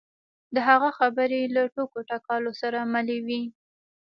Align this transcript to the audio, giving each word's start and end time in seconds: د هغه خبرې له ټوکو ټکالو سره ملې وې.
د 0.55 0.55
هغه 0.69 0.89
خبرې 0.99 1.41
له 1.55 1.61
ټوکو 1.73 1.99
ټکالو 2.09 2.51
سره 2.61 2.79
ملې 2.93 3.17
وې. 3.27 3.41